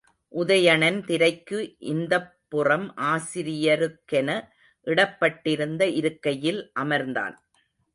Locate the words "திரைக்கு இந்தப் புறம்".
1.03-2.87